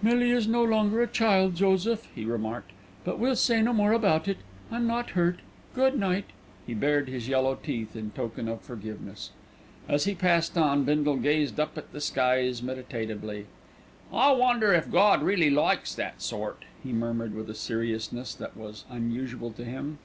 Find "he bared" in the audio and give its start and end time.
6.66-7.06